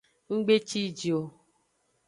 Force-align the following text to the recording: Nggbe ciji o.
Nggbe 0.35 0.55
ciji 0.67 1.09
o. 1.19 1.21